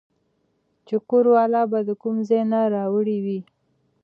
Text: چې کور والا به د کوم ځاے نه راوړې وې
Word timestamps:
چې 0.87 0.95
کور 1.09 1.25
والا 1.35 1.61
به 1.71 1.79
د 1.87 1.91
کوم 2.01 2.15
ځاے 2.29 2.41
نه 2.51 2.59
راوړې 2.75 3.17
وې 3.25 3.39